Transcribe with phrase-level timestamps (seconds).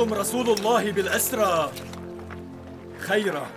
[0.00, 1.72] يوصيكم رسول الله بالأسرى.
[2.98, 3.49] خيرا.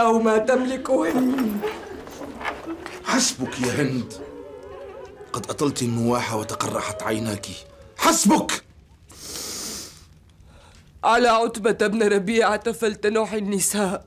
[0.00, 1.60] وله ما تملك هند.
[3.04, 4.12] حسبك يا هند.
[5.32, 7.46] قد أطلت النواح وتقرحت عيناك.
[7.96, 8.64] حسبك!
[11.04, 14.04] على عتبة بن ربيعة فلتنح النساء.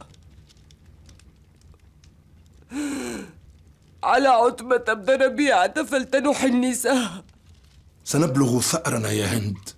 [4.03, 7.23] على عتبة بن ربيعة فلتنح النساء.
[8.03, 9.69] سنبلغ ثأرنا يا هند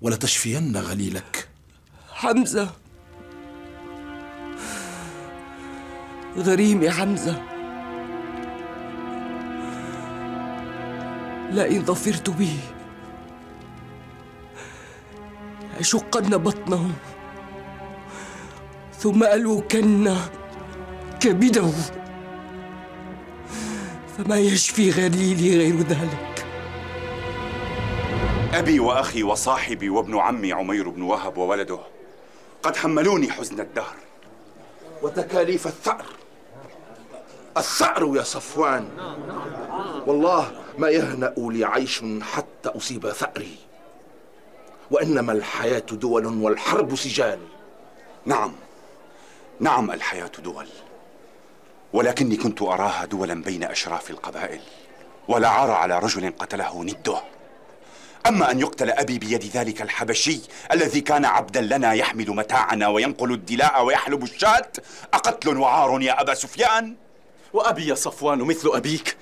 [0.00, 1.48] ولتشفين غليلك.
[2.12, 2.79] حمزة.
[6.36, 7.42] غريمي حمزة.
[11.50, 12.58] لئن ظفرت به.
[15.78, 16.90] أشقن بطنه.
[18.98, 20.16] ثم ألوكن
[21.20, 21.70] كبده.
[24.18, 26.46] فما يشفي غليلي غير ذلك.
[28.54, 31.78] أبي وأخي وصاحبي وابن عمي عمير بن وهب وولده
[32.62, 33.96] قد حملوني حزن الدهر
[35.02, 36.19] وتكاليف الثأر.
[37.56, 38.88] الثأر يا صفوان.
[40.06, 43.56] والله ما يهنأ لي عيش حتى أصيب ثأري.
[44.90, 47.38] وإنما الحياة دول والحرب سجال
[48.26, 48.52] نعم
[49.60, 50.66] نعم الحياة دول.
[51.92, 54.60] ولكني كنت أراها دولا بين أشراف القبائل
[55.28, 57.20] ولا عار على رجل قتله نده.
[58.26, 60.40] أما أن يقتل أبي بيد ذلك الحبشي
[60.72, 64.72] الذي كان عبدا لنا يحمل متاعنا وينقل الدلاء ويحلب الشاة
[65.14, 66.96] أقتل وعار يا أبا سفيان؟
[67.52, 69.16] وأبي صفوان مثل أبيك.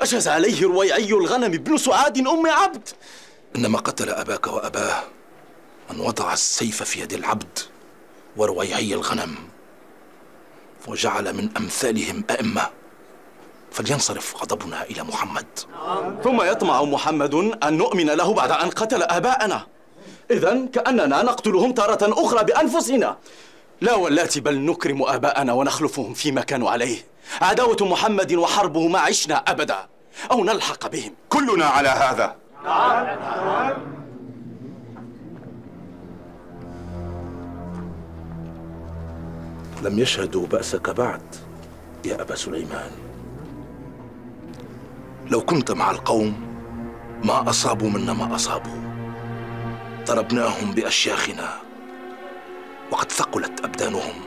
[0.00, 2.88] أجاز عليه رويعي الغنم ابن سعاد أم عبد.
[3.56, 5.02] إنما قتل أباك وأباه
[5.90, 7.58] من وضع السيف في يد العبد
[8.36, 9.34] ورويعي الغنم
[10.88, 12.70] وجعل من أمثالهم أئمة.
[13.72, 15.46] فلينصرف غضبنا إلى محمد.
[16.24, 19.66] ثم يطمع محمد أن نؤمن له بعد أن قتل آباءنا.
[20.30, 23.18] إذا كأننا نقتلهم تارة أخرى بأنفسنا.
[23.80, 26.98] لا واللاتي بل نكرم آباءنا ونخلفهم فيما كانوا عليه.
[27.40, 29.88] عداوة محمد وحربه ما عشنا أبدا.
[30.30, 31.14] أو نلحق بهم.
[31.28, 32.36] كلنا على هذا.
[39.82, 41.22] لم يشهدوا بأسك بعد
[42.04, 42.90] يا أبا سليمان.
[45.30, 46.40] لو كنت مع القوم
[47.24, 48.80] ما أصابوا منا ما أصابوا.
[50.06, 51.69] ضربناهم بأشياخنا.
[52.90, 54.24] وقد ثقلت أبدانهم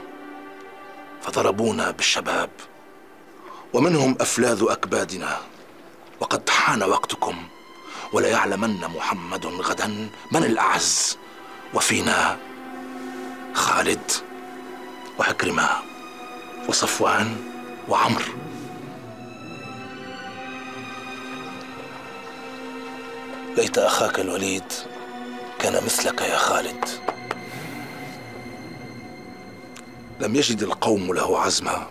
[1.22, 2.50] فضربونا بالشباب
[3.72, 5.38] ومنهم أفلاذ أكبادنا
[6.20, 7.36] وقد حان وقتكم
[8.12, 9.86] وليعلمن محمد غدا
[10.32, 11.18] من الأعز
[11.74, 12.38] وفينا
[13.54, 14.10] خالد
[15.18, 15.68] وعكرمة
[16.68, 17.36] وصفوان
[17.88, 18.22] وعمر.
[23.56, 24.72] ليت أخاك الوليد
[25.58, 27.13] كان مثلك يا خالد.
[30.20, 31.86] لم يجد القوم له عزما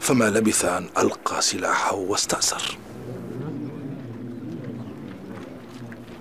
[0.00, 2.78] فما لبث أن ألقى سلاحه واستأثر.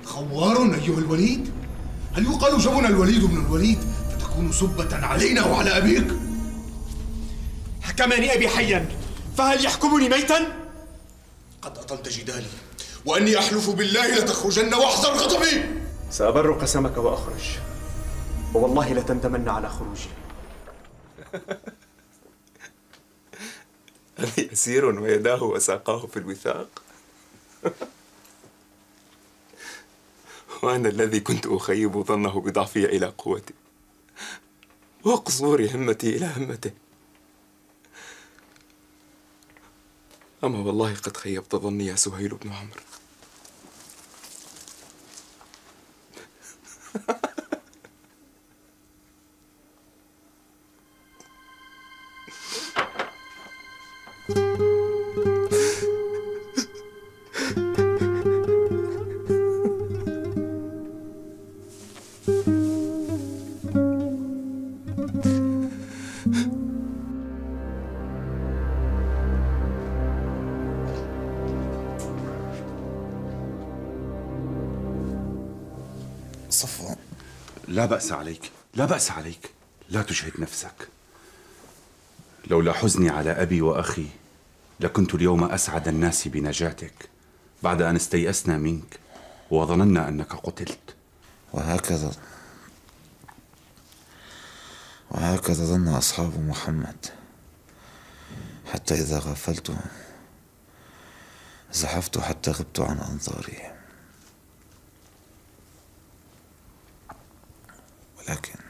[0.06, 1.52] خوار أيها الوليد
[2.14, 3.80] هل يقال جبن الوليد من الوليد
[4.12, 6.08] فتكون سبة علينا وعلى أبيك؟
[7.82, 8.90] حكمني أبي حيا
[9.38, 10.40] فهل يحكمني ميتا؟
[11.62, 12.48] قد أطلت جدالي
[13.06, 15.64] وأني أحلف بالله لتخرجن وأحذر غضبي.
[16.12, 17.44] سأبر قسمك وأخرج
[18.54, 20.10] ووالله لتندمن على خروجي.
[24.20, 26.82] أنا يسير ويداه وساقاه في الوثاق.
[30.64, 33.54] وأنا الذي كنت أخيب ظنه بضعفي إلى قوتي.
[35.04, 36.72] وقصور همتي إلى همته.
[40.44, 42.82] أما والله قد خيبت ظني يا سهيل بن عمرو.
[54.24, 54.38] صفوان.
[77.68, 78.52] لا بأس عليك.
[78.76, 79.50] لا بأس عليك.
[79.90, 80.88] لا تجهد نفسك.
[82.48, 84.08] لولا حزني على أبي وأخي
[84.80, 87.10] لكنت اليوم أسعد الناس بنجاتك
[87.64, 89.00] بعد أن استيأسنا منك
[89.52, 90.96] وظننا أنك قتلت.
[91.54, 92.12] وهكذا
[95.12, 97.06] وهكذا ظن أصحاب محمد
[98.74, 99.76] حتى إذا غفلت
[101.74, 103.72] زحفت حتى غبت عن أنظاري
[108.18, 108.63] ولكن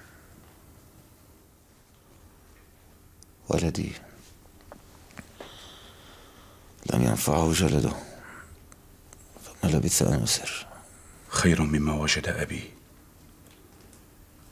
[3.50, 3.92] ولدي.
[6.94, 7.94] لم ينفعه جلده.
[9.44, 10.66] فما لبث أن يسر.
[11.28, 12.72] خير مما وجد أبي.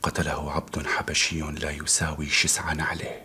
[0.02, 3.22] قتله عبد حبشي لا يساوي شسع نعله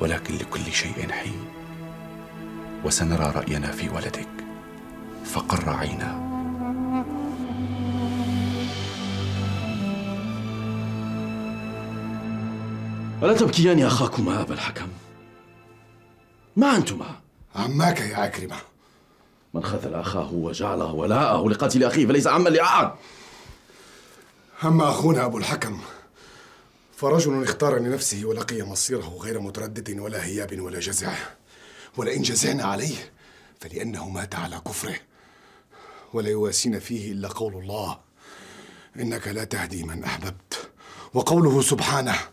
[0.00, 1.44] ولكن لكل شيء حين.
[2.84, 4.28] وسنرى رأينا في ولدك.
[5.24, 6.31] فقر عينا.
[13.22, 14.88] ألا تبكيان يا أخاكما أبا الحكم؟
[16.56, 17.20] ما أنتما
[17.54, 18.56] عماك يا عكرمة.
[19.54, 22.92] من خذل أخاه وجعله ولاءه لقتل أخيه فليس عما لأحد.
[24.64, 25.80] أما أخونا أبو الحكم.
[26.96, 31.14] فرجل اختار لنفسه ولقي مصيره غير متردد ولا هياب ولا جزع.
[31.96, 33.12] ولئن جزعنا عليه
[33.60, 34.96] فلأنه مات على كفره.
[36.12, 37.98] ولا يواسينا فيه إلا قول الله.
[38.96, 40.70] إنك لا تهدي من أحببت.
[41.14, 42.31] وقوله سبحانه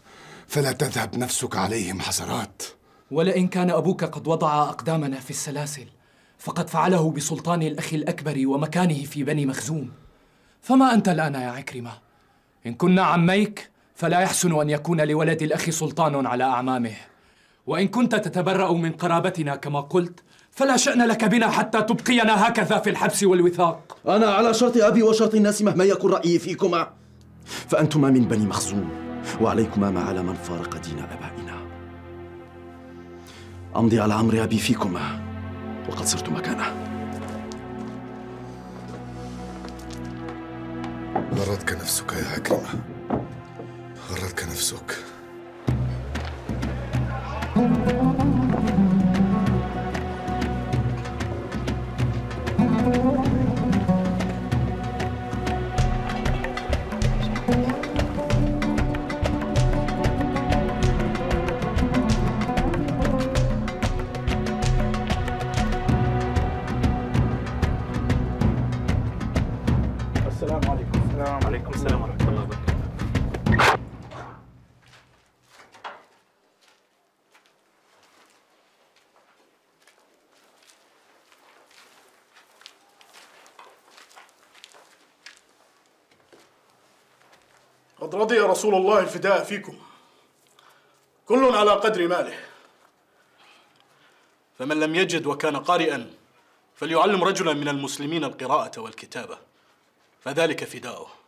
[0.49, 2.63] فلا تذهب نفسك عليهم حسرات.
[3.11, 5.85] ولئن كان أبوك قد وضع أقدامنا في السلاسل
[6.39, 9.91] فقد فعله بسلطان الأخ الأكبر ومكانه في بني مخزوم.
[10.61, 11.91] فما أنت الآن يا عكرمة؟
[12.65, 16.95] إن كنا عميك فلا يحسن أن يكون لولد الأخ سلطان على أعمامه.
[17.67, 20.19] وإن كنت تتبرأ من قرابتنا كما قلت
[20.51, 23.97] فلا شأن لك بنا حتى تبقينا هكذا في الحبس والوثاق.
[24.07, 26.93] أنا على شرط أبي وشرط الناس مهما يكن رأيي فيكما.
[27.45, 29.08] فأنتما من بني مخزوم.
[29.41, 31.57] وعليكما ما على من فارق دين آبائنا.
[33.75, 35.21] أمضي على أمر أبي فيكما.
[35.89, 36.65] وقد صرت مكانه.
[41.35, 42.81] غرتك نفسك يا عكرمة
[44.09, 44.97] غرتك نفسك.
[88.09, 89.77] قد رضي رسول الله الفداء فيكم.
[91.25, 92.39] كل على قدر ماله.
[94.59, 96.13] فمن لم يجد وكان قارئا
[96.75, 99.37] فليعلم رجلا من المسلمين القراءة والكتابة.
[100.21, 101.18] فذلك فداؤه.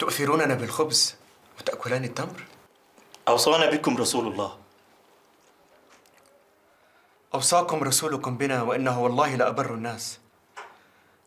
[0.00, 1.16] تؤثروننا بالخبز
[1.58, 2.44] وتأكلان التمر؟
[3.28, 4.58] أوصانا بكم رسول الله.
[7.34, 10.18] أوصاكم رسولكم بنا وإنه والله لأبر الناس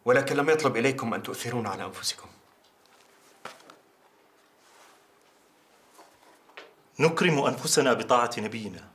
[0.06, 2.28] ولكن لم يطلب إليكم أن تؤثرون على أنفسكم.
[7.00, 8.90] نكرم أنفسنا بطاعة نبينا.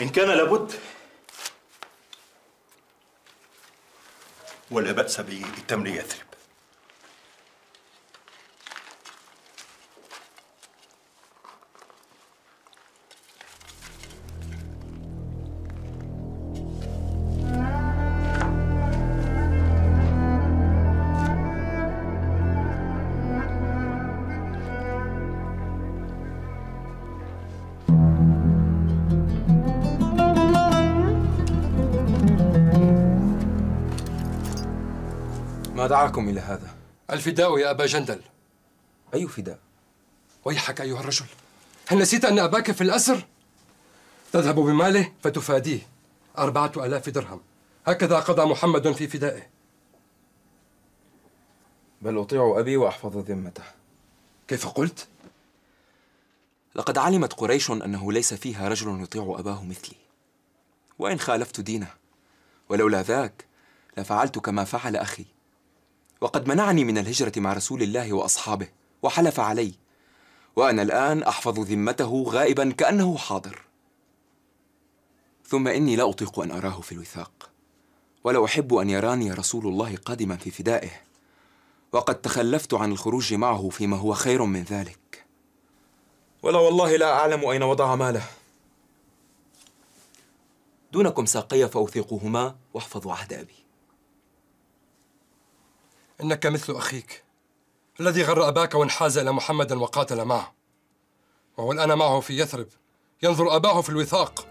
[0.00, 0.72] إن كان لابد
[4.74, 6.33] ولا بأس بتمر يثرب
[35.84, 36.74] ما دعاكم إلى هذا؟
[37.10, 38.20] الفداء يا أبا جندل.
[39.14, 39.58] أي فداء؟
[40.44, 41.26] ويحك أيها الرجل.
[41.86, 43.26] هل نسيت أن أباك في الأسر؟
[44.32, 45.80] تذهب بماله فتفاديه.
[46.38, 47.40] أربعة ألاف درهم.
[47.86, 49.46] هكذا قضى محمد في فدائه.
[52.02, 53.64] بل أطيع أبي وأحفظ ذمته.
[54.48, 55.08] كيف قلت؟
[56.74, 59.96] لقد علمت قريش أنه ليس فيها رجل يطيع أباه مثلي.
[60.98, 61.90] وإن خالفت دينه.
[62.68, 63.44] ولولا ذاك
[63.96, 65.33] لفعلت كما فعل أخي.
[66.24, 68.68] وقد منعني من الهجرة مع رسول الله وأصحابه
[69.02, 69.74] وحلف علي.
[70.56, 73.62] وأنا الآن أحفظ ذمته غائبا كأنه حاضر.
[75.46, 77.50] ثم إني لا أطيق أن أراه في الوثاق.
[78.24, 80.90] ولا أحب أن يراني رسول الله قادما في فدائه.
[81.92, 85.24] وقد تخلفت عن الخروج معه فيما هو خير من ذلك.
[86.42, 88.24] ولا والله لا أعلم أين وضع ماله.
[90.92, 93.63] دونكم ساقي فأوثقهما واحفظوا عهد أبي.
[96.20, 97.24] إنك مثل أخيك
[98.00, 100.54] الذي غر أباك وانحاز إلى محمد وقاتل معه.
[101.56, 102.66] وهو الآن معه في يثرب
[103.22, 104.46] ينظر أباه في الوثاق.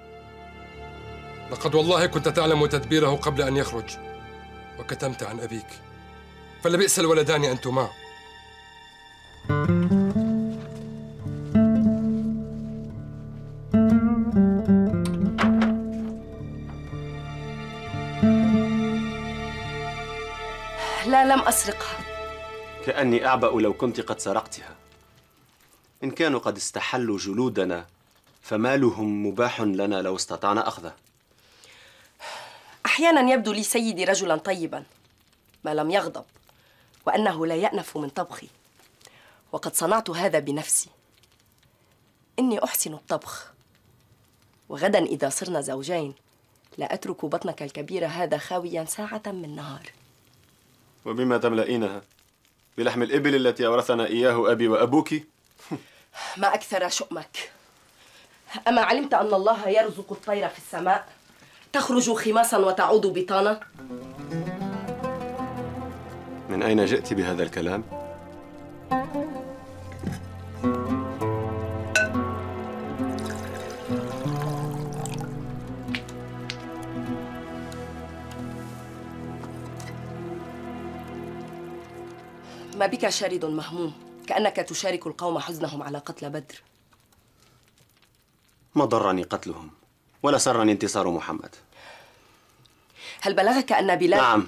[1.51, 3.98] لقد والله كنت تعلم تدبيره قبل أن يخرج
[4.79, 5.67] وكتمت عن أبيك.
[6.63, 7.89] فلبئس الولدان أنتما.
[9.50, 10.02] لا لم
[21.50, 22.05] أسرقها.
[22.85, 24.75] كأني أعبأ لو كنت قد سرقتها.
[26.03, 27.85] إن كانوا قد استحلوا جلودنا
[28.41, 30.93] فمالهم مباح لنا لو استطعنا أخذه.
[32.85, 34.83] أحيانا يبدو لي سيدي رجلا طيبا
[35.63, 36.25] ما لم يغضب
[37.07, 38.47] وأنه لا يأنف من طبخي.
[39.51, 40.89] وقد صنعت هذا بنفسي.
[42.39, 43.53] إني أحسن الطبخ.
[44.69, 46.13] وغدا إذا صرنا زوجين
[46.77, 49.91] لا أترك بطنك الكبير هذا خاويا ساعة من نهار.
[51.05, 52.01] وبما تملئينها.
[52.77, 55.10] بلحم الإبل التي أورثنا إياه أبي وأبوك.
[56.41, 57.51] ما أكثر شؤمك.
[58.67, 61.07] أما علمت أن الله يرزق الطير في السماء
[61.74, 63.60] تخرج خماصا وتعود بطانا؟
[66.50, 68.02] من أين جئت بهذا الكلام؟
[82.75, 83.94] ما بك شارد مهموم
[84.27, 86.62] كأنك تشارك القوم حزنهم على قتل بدر.
[88.75, 89.72] ما ضرني قتلهم
[90.24, 91.56] ولا سرني انتصار محمد.
[93.22, 94.48] هل بلغك أن بلال نعم.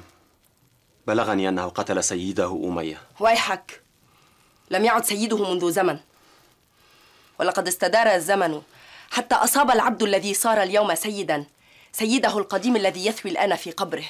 [1.07, 3.01] بلغني أنه قتل سيده أمية.
[3.19, 3.81] ويحك
[4.69, 5.99] لم يعد سيده منذ زمن.
[7.39, 8.61] ولقد استدار الزمن
[9.11, 11.45] حتى أصاب العبد الذي صار اليوم سيدا
[11.91, 14.05] سيده القديم الذي يثوي الآن في قبره.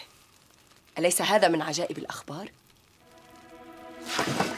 [0.97, 2.51] أليس هذا من عجائب الأخبار؟
[4.07, 4.54] Thank you.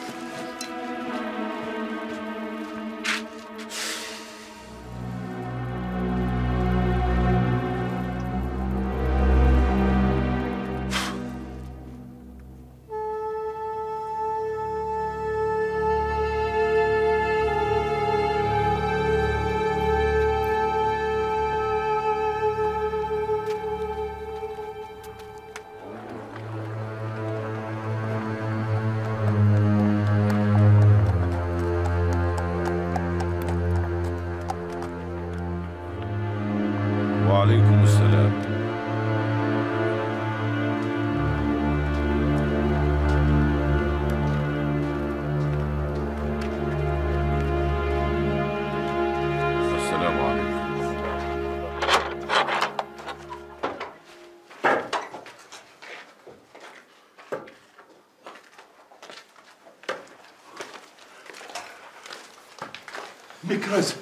[63.52, 63.96] مكراز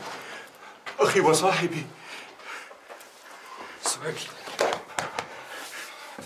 [1.00, 1.87] أخي وصاحبي.
[3.82, 4.18] سهيل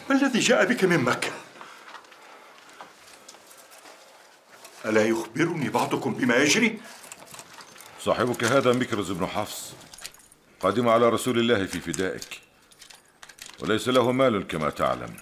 [0.09, 1.33] ما الذي جاء بك من مكة؟
[4.85, 6.81] ألا يخبرني بعضكم بما يجري؟
[8.01, 9.73] صاحبك هذا مكرز بن حفص
[10.61, 12.41] قدم على رسول الله في فدائك.
[13.61, 15.17] وليس له مال كما تعلم.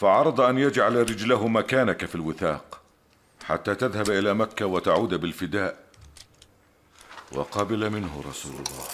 [0.00, 2.75] فعرض أن يجعل رجله مكانك في الوثاق.
[3.48, 5.76] حتى تذهب إلى مكة وتعود بالفداء.
[7.32, 8.86] وقبل منه رسول الله.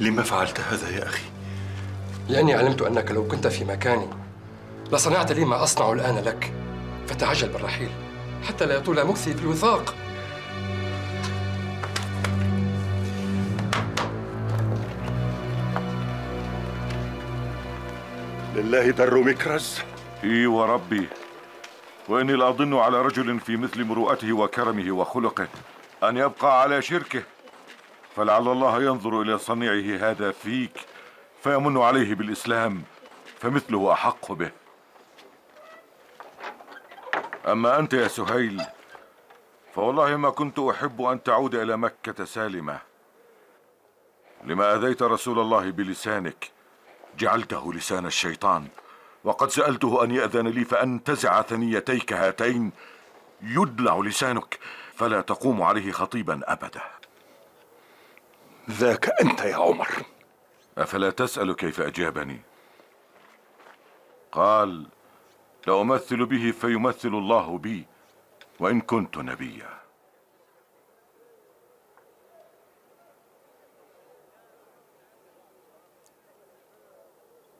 [0.00, 1.24] لما فعلت هذا يا أخي؟
[2.28, 4.08] لأني علمت أنك لو كنت في مكاني
[4.92, 6.52] لصنعت لي ما أصنع الآن لك.
[7.08, 7.90] فتعجل بالرحيل
[8.48, 9.94] حتى لا يطول مكثي في الوثاق.
[18.54, 19.78] لله در مكرز.
[20.24, 21.08] اي وربي.
[22.08, 25.48] وإني لاظن على رجل في مثل مروءته وكرمه وخلقه
[26.02, 27.22] أن يبقى على شركه.
[28.16, 30.80] فلعل الله ينظر إلى صنيعه هذا فيك
[31.42, 32.82] فيمن عليه بالإسلام
[33.38, 34.50] فمثله أحق به.
[37.46, 38.62] أما أنت يا سهيل
[39.74, 42.78] فوالله ما كنت أحب أن تعود إلى مكة سالمة.
[44.44, 46.50] لما آذيت رسول الله بلسانك
[47.18, 48.68] جعلته لسان الشيطان.
[49.26, 52.72] وقد سألته أن يأذن لي فأنتزع ثنيتيك هاتين.
[53.42, 54.58] يدلع لسانك.
[54.94, 56.82] فلا تقوم عليه خطيبا أبدا.
[58.70, 59.88] ذاك أنت يا عمر.
[60.78, 62.40] أفلا تسأل كيف أجابني؟
[64.32, 64.86] قال
[65.66, 67.86] لأمثل به فيمثل الله بي
[68.60, 69.76] وإن كنت نبيا.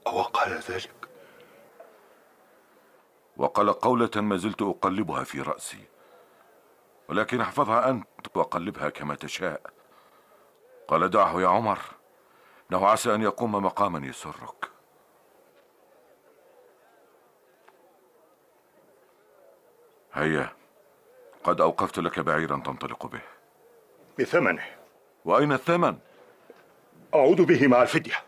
[0.07, 0.96] أو قال ذلك.
[3.37, 5.85] وقال قولة ما زلت أقلبها في رأسي.
[7.09, 9.61] ولكن احفظها أنت وقلبها كما تشاء.
[10.89, 11.79] قال دعه يا عمر.
[12.71, 14.71] إنه عسى أن يقوم مقاما يسرك.
[20.13, 20.53] هيا
[21.45, 23.21] قد أوقفت لك بعيرا تنطلق به.
[24.19, 24.65] بثمنه.
[25.25, 25.99] وأين الثمن؟
[27.15, 28.25] أعود به مع الفدية.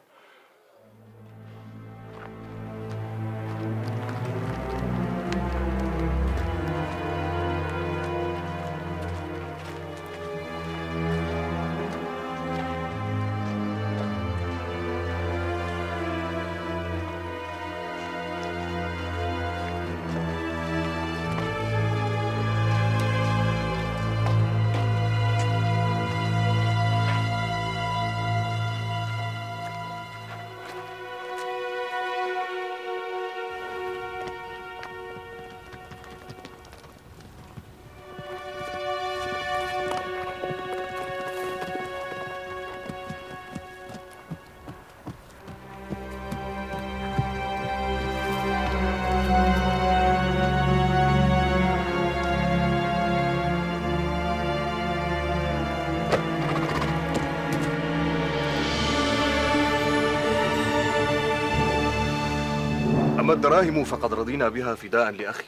[63.38, 65.44] الدراهم فقد رضينا بها فداء لأخي.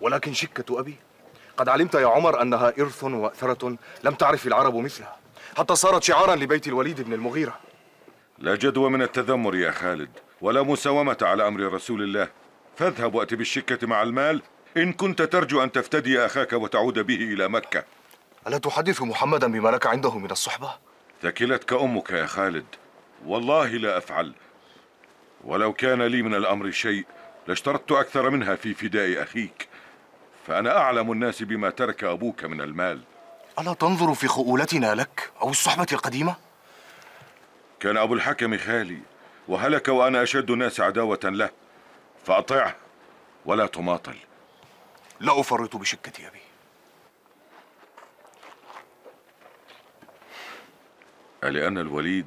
[0.00, 0.96] ولكن شكة أبي
[1.56, 5.16] قد علمت يا عمر أنها إرث وأثرة لم تعرف العرب مثلها
[5.56, 7.58] حتى صارت شعارا لبيت الوليد بن المغيرة.
[8.38, 10.10] لا جدوى من التذمر يا خالد
[10.40, 12.28] ولا مساومة على أمر رسول الله.
[12.76, 14.42] فاذهب وأت بالشكة مع المال
[14.76, 17.84] إن كنت ترجو أن تفتدي أخاك وتعود به إلى مكة.
[18.46, 20.70] ألا تحدث محمدا بما لك عنده من الصحبة؟
[21.22, 22.66] ثكلتك أمك يا خالد
[23.26, 24.32] والله لا أفعل
[25.44, 27.04] ولو كان لي من الأمر شيء.
[27.48, 29.68] لاشترطت أكثر منها في فداء أخيك.
[30.46, 33.00] فأنا أعلم الناس بما ترك أبوك من المال.
[33.58, 36.36] ألا تنظر في خؤولتنا لك أو الصحبة القديمة؟
[37.80, 38.98] كان أبو الحكم خالي
[39.48, 41.50] وهلك وأنا أشد الناس عداوة له.
[42.26, 42.76] فأطعه
[43.46, 44.16] ولا تماطل.
[45.20, 46.40] لا أفرط بشكة أبي.
[51.44, 52.26] ألأن الوليد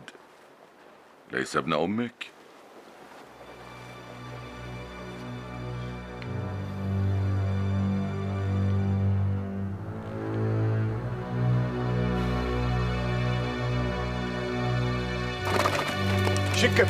[1.32, 2.32] ليس ابن أمك؟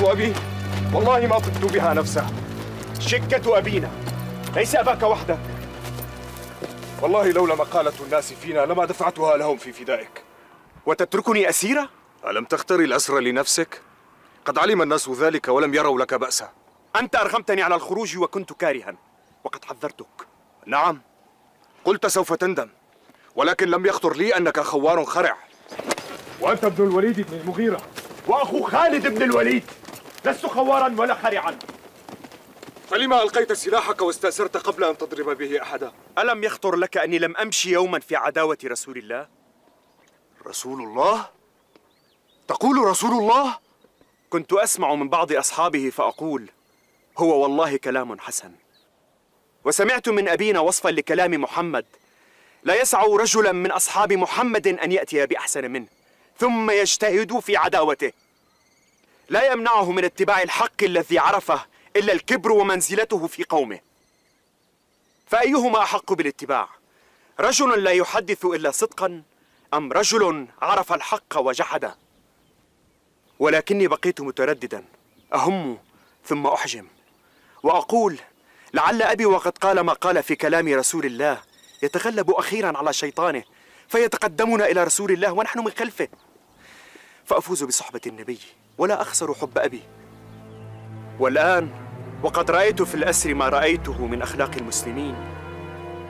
[0.03, 0.33] أبي؟
[0.93, 2.25] والله ما طبت بها نفسه
[2.99, 3.91] شكة أبينا.
[4.55, 5.39] ليس أباك وحدك.
[7.01, 10.23] والله لولا مقالة الناس فينا لما دفعتها لهم في فدائك.
[10.85, 11.89] وتتركني أسيرة؟
[12.27, 13.81] ألم تختري الأسر لنفسك؟
[14.45, 16.49] قد علم الناس ذلك ولم يروا لك بأسا.
[16.95, 18.95] أنت أرغمتني على الخروج وكنت كارها.
[19.43, 20.27] وقد حذرتك.
[20.65, 21.01] نعم.
[21.85, 22.69] قلت سوف تندم.
[23.35, 25.37] ولكن لم يخطر لي أنك خوار خرع.
[26.41, 27.81] وأنت ابن الوليد بن المغيرة.
[28.27, 29.63] وأخو خالد بن الوليد.
[30.25, 31.59] لست خوارا ولا خرعا
[32.89, 37.71] فلما ألقيت سلاحك واستأسرت قبل أن تضرب به أحدا ألم يخطر لك أني لم أمشي
[37.71, 39.27] يوما في عداوة رسول الله؟
[40.47, 41.29] رسول الله؟
[42.47, 43.57] تقول رسول الله؟
[44.29, 46.49] كنت أسمع من بعض أصحابه فأقول
[47.17, 48.51] هو والله كلام حسن
[49.65, 51.85] وسمعت من أبينا وصفا لكلام محمد
[52.63, 55.87] لا يسع رجلا من أصحاب محمد أن يأتي بأحسن منه
[56.37, 58.11] ثم يجتهد في عداوته
[59.31, 61.65] لا يمنعه من اتباع الحق الذي عرفه
[61.95, 63.79] إلا الكبر ومنزلته في قومه.
[65.27, 66.69] فأيهما أحق بالاتباع؟
[67.39, 69.23] رجل لا يحدث إلا صدقا
[69.73, 71.95] أم رجل عرف الحق وجحده؟
[73.39, 74.85] ولكني بقيت مترددا
[75.33, 75.77] أهم
[76.25, 76.87] ثم أحجم.
[77.63, 78.19] وأقول
[78.73, 81.41] لعل أبي وقد قال ما قال في كلام رسول الله
[81.83, 83.43] يتغلب أخيرا على شيطانه
[83.87, 86.07] فيتقدمنا إلى رسول الله ونحن من خلفه.
[87.25, 88.39] فأفوز بصحبة النبي.
[88.77, 89.81] ولا أخسر حب أبي.
[91.19, 91.69] والآن
[92.23, 95.15] وقد رأيت في الأسر ما رأيته من أخلاق المسلمين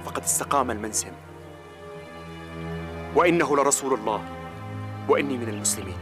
[0.06, 1.12] فقد استقام المنسم
[3.16, 4.22] وإنه لرسول الله
[5.10, 5.98] وإني من المسلمين.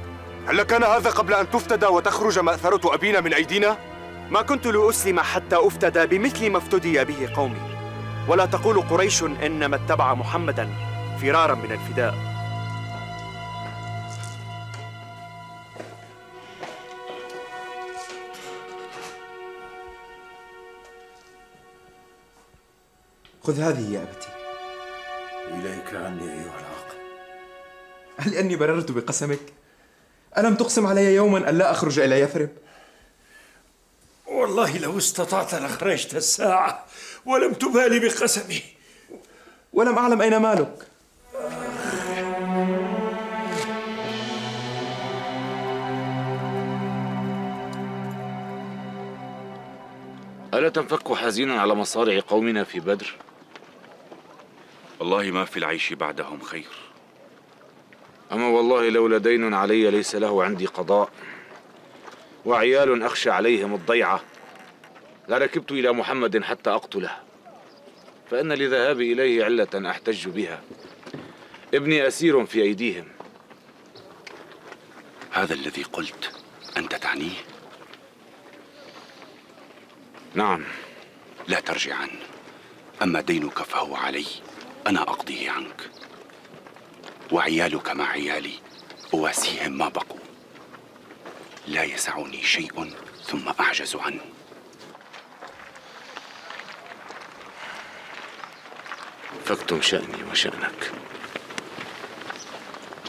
[0.48, 3.78] هل كان هذا قبل أن تفتدى وتخرج مأثرة أبينا من أيدينا؟
[4.32, 7.62] ما كنت لأسلم حتى أفتدى بمثل ما افتدي به قومي.
[8.28, 10.69] ولا تقول قريش إنما اتبع محمدا
[11.22, 12.38] فرارا من الفداء.
[23.43, 24.28] خذ هذه يا أبتي
[25.47, 26.97] إليك عني أيها العاقل
[28.17, 29.39] هل أني بررت بقسمك؟
[30.38, 32.49] ألم تقسم علي يوما أن لا أخرج إلى يثرب؟
[34.28, 36.86] والله لو استطعت لخرجت الساعة
[37.25, 38.62] ولم تبالي بقسمي
[39.73, 40.88] ولم أعلم أين مالك
[50.54, 53.15] ألا تنفك حزينا على مصارع قومنا في بدر؟
[54.99, 56.69] والله ما في العيش بعدهم خير.
[58.31, 61.09] أما والله لولا دين علي ليس له عندي قضاء
[62.45, 64.21] وعيال أخشى عليهم الضيعة
[65.29, 67.12] لركبت إلى محمد حتى أقتله.
[68.31, 70.62] فإن لذهابي إليه علة أحتج بها.
[71.73, 73.07] ابني أسير في أيديهم.
[75.31, 76.31] هذا الذي قلت
[76.77, 77.38] أنت تعنيه؟
[80.33, 80.63] نعم.
[81.47, 82.09] لا ترجعن.
[83.01, 84.25] أما دينك فهو علي.
[84.88, 85.89] أنا أقضيه عنك.
[87.32, 88.54] وعيالك مع عيالي
[89.13, 90.20] أواسيهم ما بقوا.
[91.68, 92.94] لا يسعني شيء
[93.26, 94.22] ثم أعجز عنه.
[99.46, 100.92] فاكتم شأني وشأنك.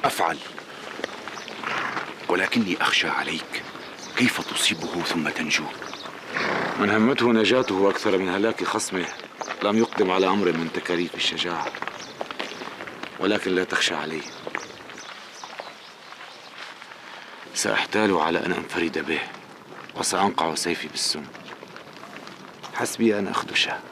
[0.04, 0.38] أفعل.
[2.28, 3.62] ولكني أخشى عليك.
[4.16, 5.64] كيف تصيبه ثم تنجو؟
[6.78, 9.06] من همته نجاته أكثر من هلاك خصمه.
[9.64, 11.66] لم يقدم على أمر من تكاليف الشجاعة
[13.18, 14.20] ولكن لا تخشى علي
[17.54, 19.20] سأحتال على أن أنفرد به
[19.96, 21.24] وسأنقع سيفي بالسم.
[22.74, 23.89] حسبي أن أخدشه.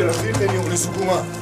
[0.00, 1.39] pero sí tenía un resukuma.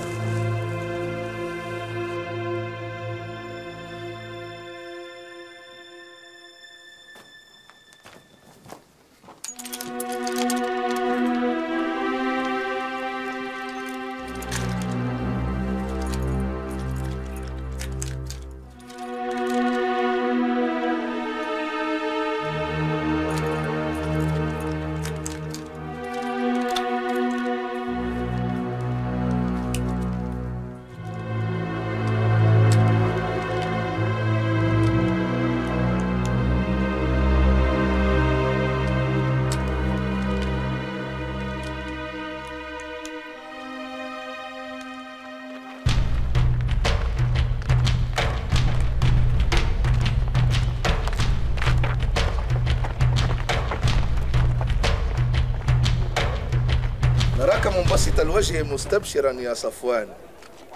[58.39, 60.09] الوجه مستبشرا يا صفوان.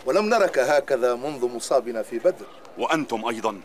[0.07, 2.47] ولم نرك هكذا منذ مصابنا في بدر.
[2.79, 3.61] وأنتم أيضا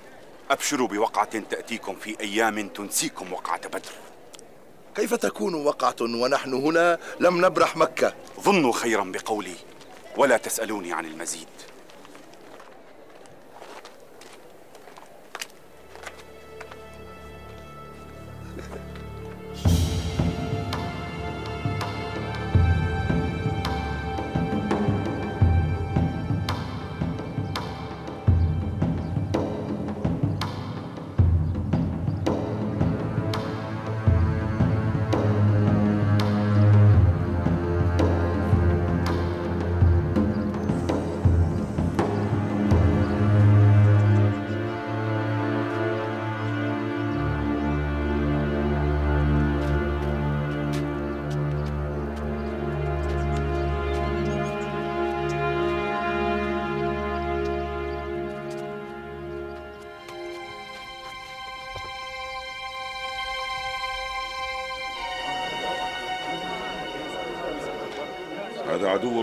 [0.51, 3.91] أبشروا بوقعة تأتيكم في أيام تنسيكم وقعة بدر.
[4.95, 9.55] كيف تكون وقعة ونحن هنا لم نبرح مكة؟ ظنوا خيرا بقولي
[10.17, 11.47] ولا تسألوني عن المزيد.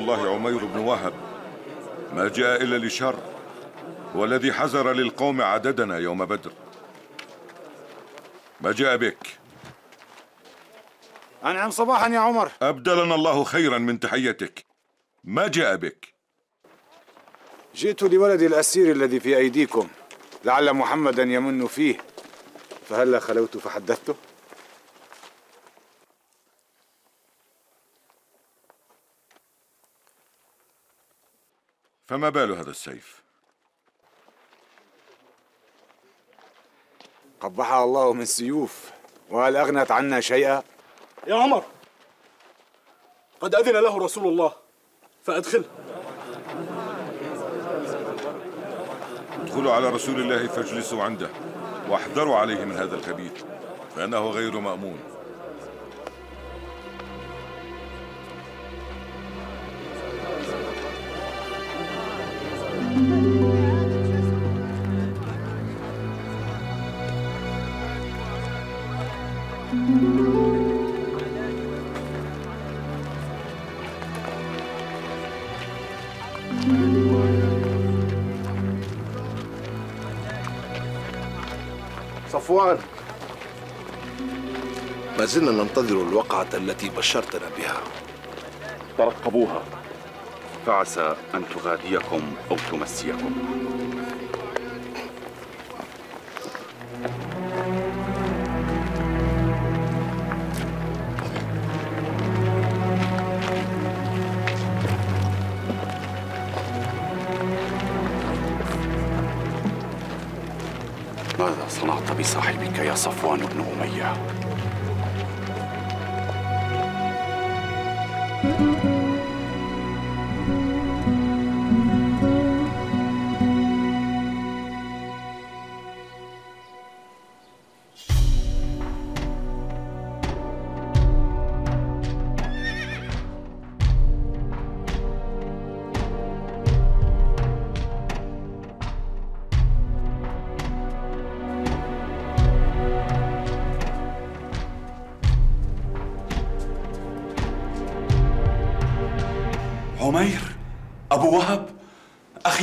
[0.05, 1.15] الله عمير بن وهب.
[2.13, 3.17] ما جاء إلا لشر
[4.17, 6.53] هو الذي حزر للقوم عددنا يوم بدر.
[8.61, 9.27] ما جاء بك؟
[11.45, 12.51] أنعم صباحا يا عمر.
[12.63, 14.65] أبدلنا الله خيرا من تحيتك.
[15.25, 16.15] ما جاء بك؟
[17.75, 19.89] جئت لولد الأسير الذي في أيديكم
[20.45, 21.97] لعل محمدا يمن فيه.
[22.89, 24.15] فهلا خلوت فحدثته؟
[32.07, 33.23] فما بال هذا السيف؟
[37.41, 38.91] قبحها الله من سيوف
[39.31, 40.63] وهل أغنت عنا شيئا؟
[41.27, 41.65] يا عمر
[43.41, 44.53] قد أذن له رسول الله
[45.23, 45.65] فأدخله
[49.41, 51.31] ادخلوا على رسول الله فاجلسوا عنده
[51.89, 53.45] واحذروا عليه من هذا الخبيث
[53.97, 55.14] فإنه غير مأمون.
[82.33, 82.79] صفوان.
[85.19, 87.81] ما زلنا ننتظر الوقعة التي بشرتنا بها.
[88.99, 89.63] ترقبوها.
[90.67, 93.33] فعسى أن تغاديكم أو تمسيكم
[111.39, 114.15] ماذا صنعت بصاحبك يا صفوان بن أمية؟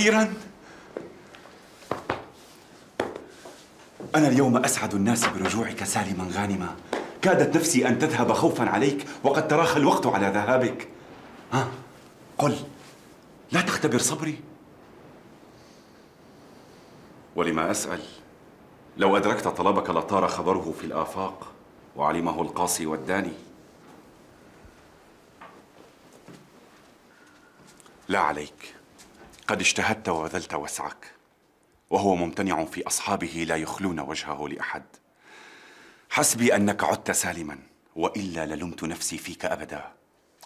[0.01, 0.33] أخيرا
[4.15, 6.75] أنا اليوم أسعد الناس برجوعك سالما غانما.
[7.21, 10.87] كادت نفسي أن تذهب خوفا عليك وقد تراخى الوقت على ذهابك.
[11.53, 11.67] ها؟
[12.37, 12.57] قل
[13.51, 14.39] لا تختبر صبري.
[17.35, 18.01] ولما أسأل
[18.97, 21.51] لو أدركت طلبك لطار خبره في الآفاق
[21.95, 23.33] وعلمه القاصي والداني.
[28.07, 28.80] لا عليك.
[29.51, 31.11] قد اجتهدت وبذلت وسعك.
[31.89, 34.83] وهو ممتنع في أصحابه لا يخلون وجهه لأحد.
[36.09, 37.59] حسبي أنك عدت سالما
[37.95, 39.91] وإلا للمت نفسي فيك أبدا.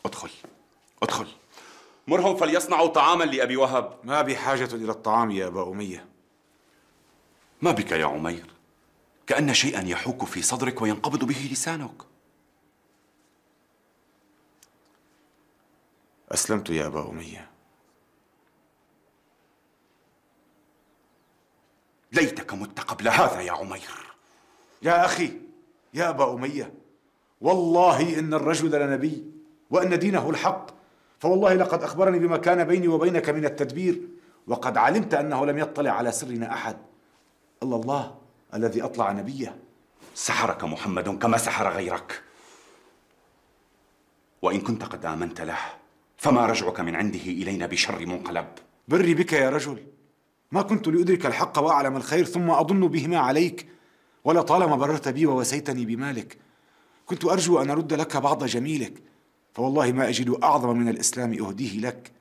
[0.05, 0.29] ادخل
[1.03, 1.27] ادخل.
[2.07, 3.99] مرهم فليصنعوا طعاما لأبي وهب.
[4.03, 6.05] ما بي حاجة إلى الطعام يا أبا أمية.
[7.61, 8.45] ما بك يا عمير؟
[9.27, 12.01] كأن شيئا يحوك في صدرك وينقبض به لسانك.
[16.31, 17.54] أسلمت يا أبا أمية.
[22.15, 24.15] ليتك مت قبل هذا يا عمير.
[24.81, 25.31] يا أخي
[25.93, 26.73] يا أبا أمية
[27.41, 29.23] والله إن الرجل لنبي
[29.69, 30.67] وأن دينه الحق
[31.19, 34.01] فوالله لقد أخبرني بما كان بيني وبينك من التدبير
[34.47, 36.77] وقد علمت أنه لم يطلع على سرنا أحد.
[37.63, 38.15] إلا الله
[38.53, 39.59] الذي أطلع نبيه.
[40.15, 42.23] سحرك محمد كما سحر غيرك.
[44.41, 45.57] وإن كنت قد آمنت له
[46.17, 48.47] فما رجعك من عنده إلينا بشر منقلب.
[48.87, 49.94] بري بك يا رجل.
[50.55, 53.67] ما كنت لأدرك الحق وأعلم الخير ثم أظن بهما عليك
[54.23, 56.37] ولطالما بررت بي ووسيتني بمالك
[57.05, 58.93] كنت أرجو أن أرد لك بعض جميلك
[59.53, 62.11] فوالله ما أجد أعظم من الإسلام أهديه لك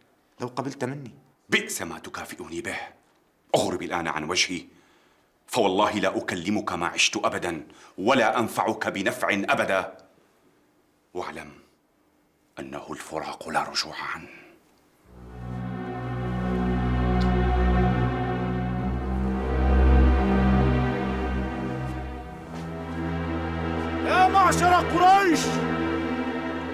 [0.40, 1.10] لو قبلت مني.
[1.48, 2.76] بئس ما تكافئني به.
[3.54, 4.62] أغرب الآن عن وجهي
[5.46, 7.66] فوالله لا أكلمك ما عشت أبدا
[7.98, 9.96] ولا أنفعك بنفع أبدا.
[11.14, 11.50] واعلم
[12.58, 14.43] أنه الفراق لا رجوع عنه.
[24.04, 25.40] يا معشر قريش!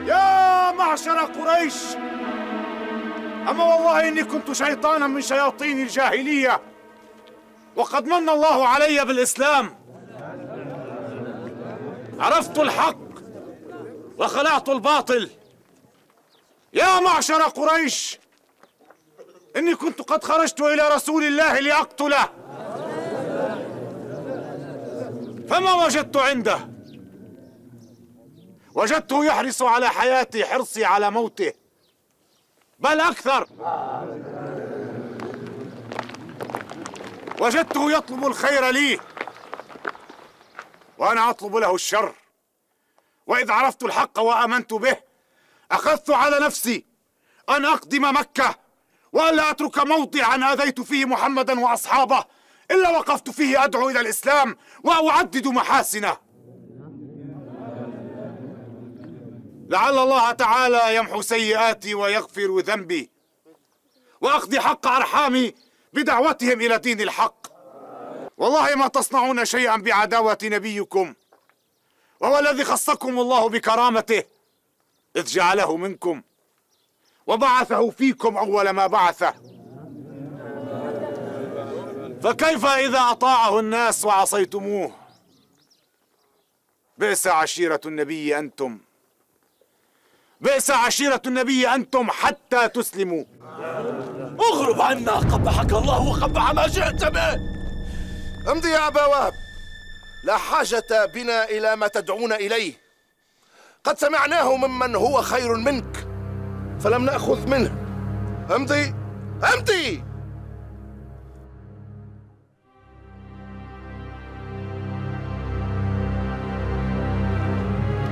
[0.07, 1.75] يا معشر قريش!
[3.49, 6.61] أما والله إني كنت شيطانا من شياطين الجاهلية
[7.77, 9.77] وقد من الله علي بالإسلام.
[12.19, 12.97] عرفت الحق
[14.19, 15.31] وخلعت الباطل.
[16.73, 18.19] يا معشر قريش!
[19.57, 22.29] إني كنت قد خرجت إلى رسول الله لأقتله.
[25.49, 26.70] فما وجدت عنده.
[28.75, 31.53] وجدته يحرص على حياتي حرصي على موته.
[32.79, 33.47] بل أكثر.
[37.41, 39.01] وجدته يطلب الخير لي.
[40.99, 42.15] وأنا أطلب له الشر.
[43.27, 44.97] وإذ عرفت الحق وآمنت به
[45.71, 46.85] أخذت على نفسي
[47.49, 48.55] أن أقدم مكة
[49.13, 52.25] وألا أترك موضعا آذيت فيه محمدا وأصحابه
[52.71, 56.17] إلا وقفت فيه أدعو إلى الإسلام وأعدد محاسنه.
[59.71, 63.11] لعل الله تعالى يمحو سيئاتي ويغفر ذنبي.
[64.21, 65.55] وأقضي حق أرحامي
[65.93, 67.47] بدعوتهم إلى دين الحق.
[68.39, 71.15] والله ما تصنعون شيئا بعداوة نبيكم.
[72.21, 74.25] وهو الذي خصكم الله بكرامته
[75.17, 76.23] إذ جعله منكم.
[77.27, 79.35] وبعثه فيكم أول ما بعثه.
[82.23, 84.93] فكيف إذا أطاعه الناس وعصيتموه؟
[86.99, 88.79] بئس عشيرة النبي أنتم.
[90.41, 93.25] بئس عشيرة النبي أنتم حتى تسلموا.
[94.41, 97.35] اغرب عنا قبحك الله وقبح ما جئت به.
[98.53, 99.33] امضي يا أبا وهب.
[100.25, 102.73] لا حاجة بنا إلى ما تدعون إليه.
[103.85, 106.07] قد سمعناه ممن هو خير منك
[106.81, 107.77] فلم نأخذ منه.
[108.57, 108.95] امضي
[109.55, 110.05] امضي!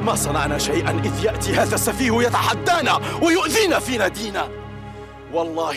[0.08, 4.48] ما صنعنا شيئا إذ يأتي هذا السفيه يتحدانا ويؤذينا في نادينا
[5.32, 5.76] والله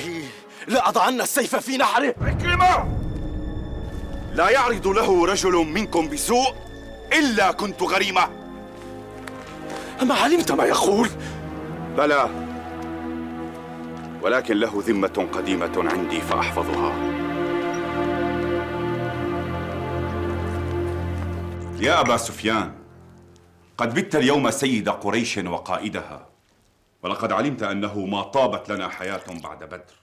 [0.68, 2.16] لأضعن السيف في نحره.
[2.22, 2.98] عكرمة
[4.34, 6.54] لا يعرض له رجل منكم بسوء
[7.14, 8.30] إلا كنت غريمة.
[10.02, 11.10] أما علمت ما يقول؟
[11.98, 12.30] بلى.
[14.22, 16.94] ولكن له ذمة قديمة عندي فأحفظها.
[21.80, 22.81] يا أبا سفيان
[23.82, 26.28] قد بت اليوم سيد قريش وقائدها
[27.04, 29.94] ولقد علمت أنه ما طابت لنا حياة بعد بدر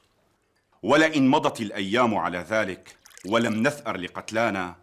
[0.83, 4.75] ولئن مضت الأيام على ذلك ولم نثأر لقتلانا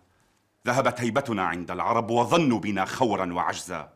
[0.67, 3.89] ذهبت هيبتنا عند العرب وظنوا بنا خورا وعجزا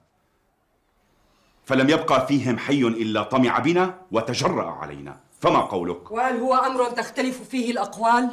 [1.65, 7.49] فلم يبقى فيهم حي إلا طمع بنا وتجرأ علينا فما قولك؟ وهل هو أمر تختلف
[7.49, 8.29] فيه الأقوال؟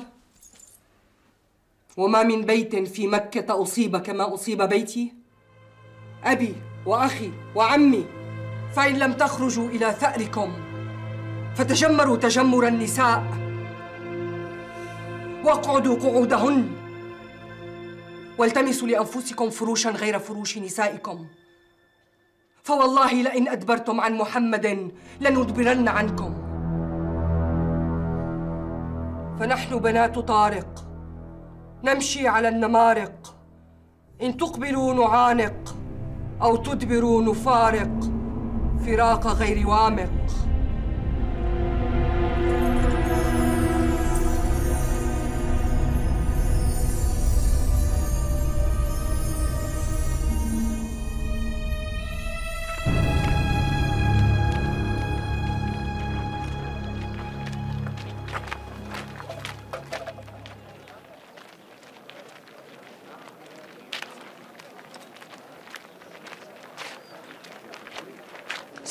[1.96, 5.15] وما من بيت في مكة أصيب كما أصيب بيتي؟
[6.24, 6.54] أبي
[6.86, 8.06] وأخي وعمي
[8.72, 10.52] فإن لم تخرجوا إلى ثأركم
[11.54, 13.24] فتجمروا تجمر النساء
[15.44, 16.68] واقعدوا قعودهن
[18.38, 21.26] والتمسوا لأنفسكم فروشا غير فروش نسائكم.
[22.62, 26.34] فوالله لئن أدبرتم عن محمد لندبرن عنكم.
[29.40, 30.84] فنحن بنات طارق
[31.84, 33.36] نمشي على النمارق
[34.22, 35.76] إن تقبلوا نعانق.
[36.42, 38.00] أو تدبروا نفارق
[38.86, 40.10] فراق غير وامق.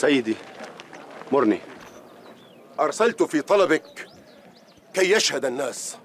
[0.05, 0.35] سيدي.
[1.31, 1.59] مرني.
[2.79, 4.07] أرسلت في طلبك
[4.93, 5.97] كي يشهد الناس.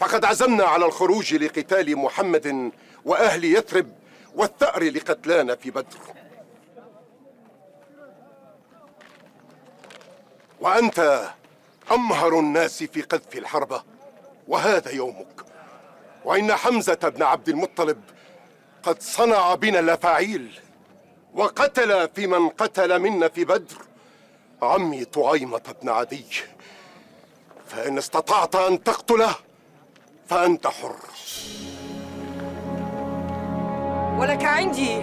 [0.00, 2.72] فقد عزمنا على الخروج لقتال محمد
[3.04, 3.92] وأهل يثرب
[4.34, 5.98] والثأر لقتلانا في بدر.
[10.60, 11.30] وأنت
[11.92, 13.82] أمهر الناس في قذف الحربة
[14.48, 15.44] وهذا يومك.
[16.24, 18.00] وإن حمزة بن عبد المطلب
[18.82, 20.60] قد صنع بنا الافاعيل
[21.34, 23.76] وقتل في من قتل منا في بدر
[24.62, 26.24] عمي طعيمة بن عدي.
[27.66, 29.34] فإن استطعت أن تقتله
[30.28, 30.96] فأنت حر.
[34.18, 34.96] ولك عندي.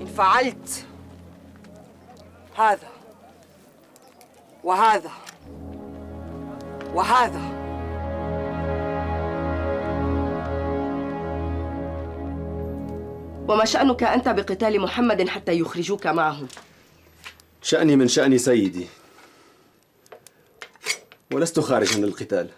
[0.00, 0.86] إن فعلت
[2.56, 2.88] هذا
[4.64, 5.10] وهذا
[6.94, 7.59] وهذا
[13.50, 16.48] وما شأنك أنت بقتال محمد حتى يخرجوك معهم؟
[17.62, 18.86] شأني من شأن سيدي.
[21.32, 22.50] ولست خارجا للقتال.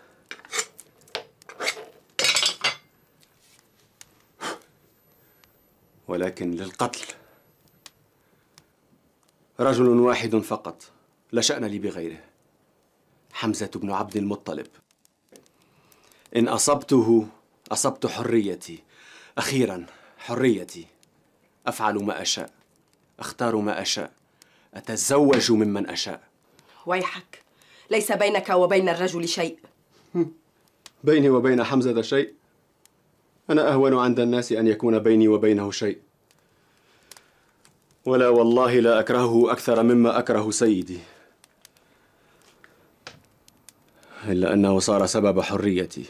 [6.09, 7.07] ولكن للقتل.
[9.61, 10.83] رجل واحد فقط.
[11.33, 12.21] لا شأن لي بغيره.
[13.33, 14.67] حمزة بن عبد المطلب.
[16.37, 17.27] إن أصبته
[17.73, 18.83] أصبت حريتي.
[19.39, 19.87] أخيرا
[20.23, 20.87] حريتي.
[21.67, 22.51] أفعل ما أشاء.
[23.19, 24.13] أختار ما أشاء.
[24.75, 26.21] أتزوج ممن أشاء.
[26.87, 27.43] ويحك.
[27.91, 29.59] ليس بينك وبين الرجل شيء.
[31.05, 32.33] بيني وبين حمزة شيء.
[33.51, 35.99] أنا أهون عند الناس أن يكون بيني وبينه شيء.
[38.05, 40.99] ولا والله لا أكرهه أكثر مما أكره سيدي.
[44.25, 46.05] إلا أنه صار سبب حريتي.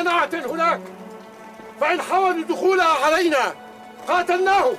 [0.00, 0.80] مناعة هناك.
[1.80, 3.54] فإن حاولوا دخولها علينا
[4.08, 4.76] قاتلناهم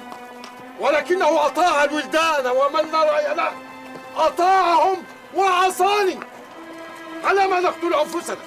[0.80, 3.52] ولكنه أطاع الولدان ومن لا رأي له.
[4.18, 4.98] أطاعهم
[5.36, 6.20] وعصاني.
[7.24, 8.38] على ما نقتل أنفسنا.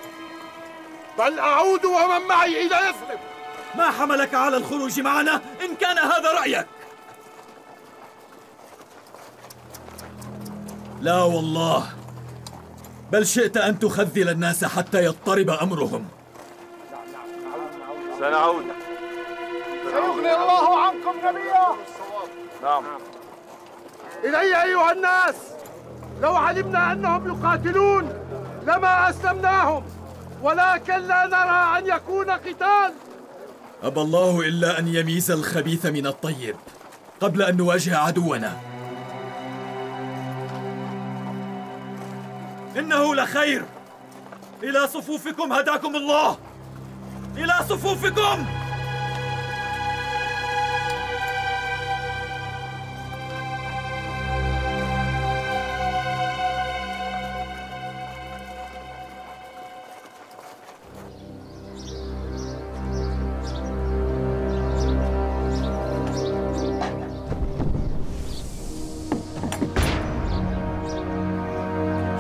[1.19, 3.19] بل أعود ومن معي إلى يثرب.
[3.75, 6.67] ما حملك على الخروج معنا؟ إن كان هذا رأيك.
[11.01, 11.87] لا والله.
[13.13, 16.09] بل شئت أن تخذل الناس حتى يضطرب أمرهم.
[18.19, 18.65] سنعود.
[19.85, 21.73] سيغني الله عنكم جميعا.
[22.63, 22.85] نعم.
[24.25, 25.35] إلي أيها الناس
[26.23, 28.13] لو علمنا أنهم يقاتلون
[28.67, 29.85] لما أسلمناهم
[30.43, 32.93] ولكن لا نرى أن يكون قتال.
[33.83, 36.57] أبى الله إلا أن يميز الخبيث من الطيب
[37.21, 38.53] قبل أن نواجه عدونا.
[42.77, 43.65] إنه لخير.
[44.63, 46.39] إلى صفوفكم هداكم الله.
[47.39, 48.47] إلى صفوفكم!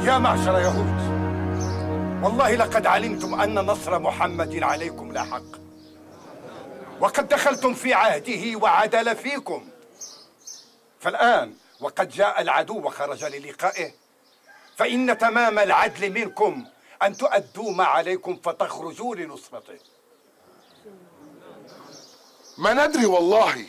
[0.04, 0.77] يا معشر يهود!
[2.38, 5.58] والله لقد علمتم أن نصر محمد عليكم لا حق.
[7.00, 9.68] وقد دخلتم في عهده وعدل فيكم.
[11.00, 13.94] فالآن وقد جاء العدو وخرج للقائه.
[14.76, 16.66] فإن تمام العدل منكم
[17.02, 19.78] أن تؤدوا ما عليكم فتخرجوا لنصرته.
[22.58, 23.66] ما ندري والله.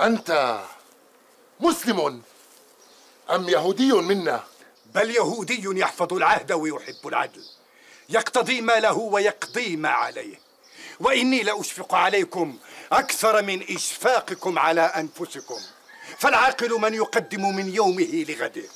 [0.00, 0.60] أنت
[1.60, 2.22] مسلم
[3.30, 4.44] أم يهودي منا؟
[4.98, 7.44] بل يهودي يحفظ العهد ويحب العدل.
[8.08, 10.40] يقتضي ما له ويقضي ما عليه.
[11.00, 12.58] وإني لأشفق عليكم
[12.92, 15.60] أكثر من إشفاقكم على أنفسكم.
[16.18, 18.68] فالعاقل من يقدم من يومه لغده.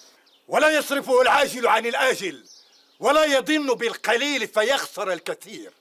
[0.49, 2.45] ولا يصرفه العاجل عن الآجل.
[3.01, 5.73] ولا يضن بالقليل فيخسر الكثير.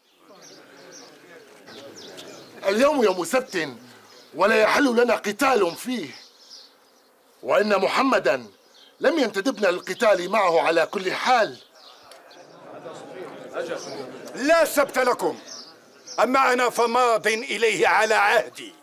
[2.68, 3.70] اليوم يوم سبت
[4.36, 6.10] ولا يحل لنا قتال فيه.
[7.44, 8.48] وإن محمدا
[9.02, 11.58] لم ينتدبنا للقتال معه على كل حال.
[14.36, 15.40] لا سبت لكم
[16.24, 18.74] أما أنا فماض إليه على عهدي.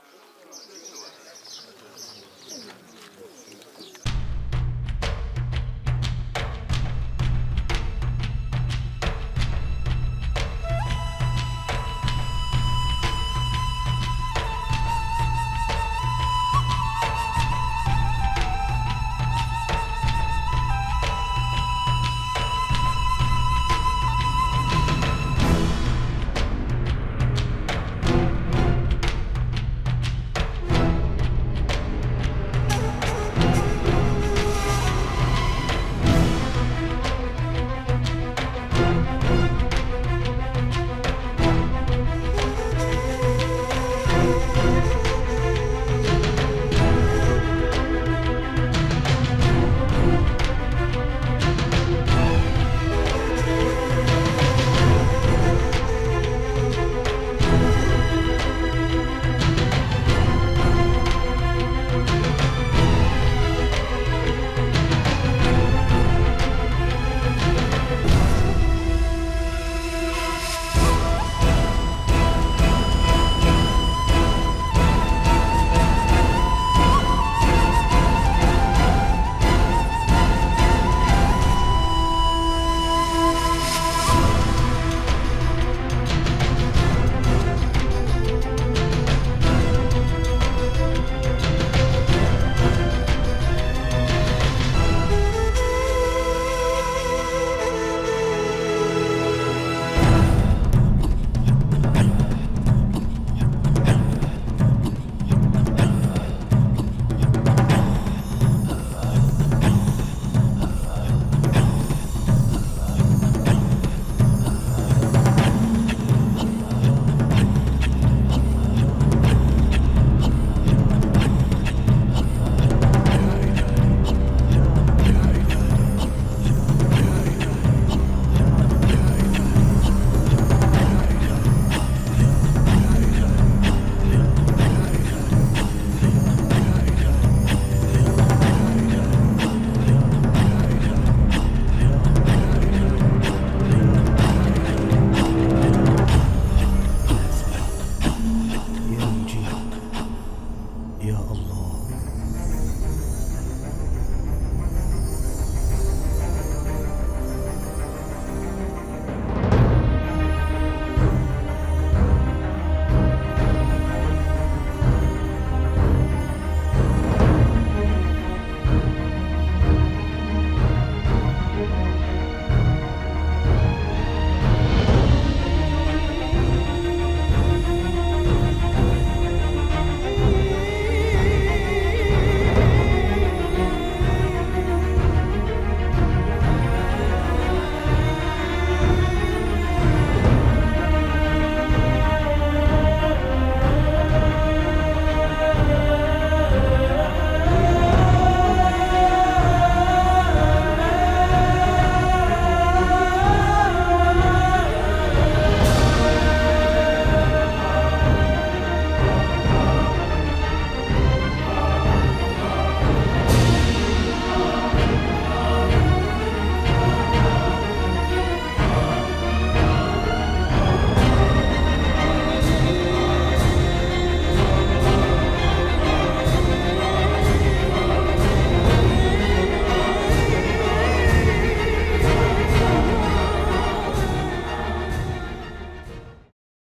[151.00, 151.57] Ya Allah.